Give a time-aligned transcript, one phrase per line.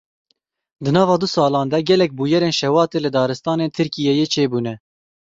[0.87, 4.73] Di nava du salan de gelek bûyerên şewatê li daristanên Tirkiyeyê çêbûne.